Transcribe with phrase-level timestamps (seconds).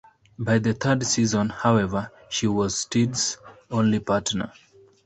[0.39, 3.37] By the third season, however, she was Steed's
[3.71, 4.51] only partner.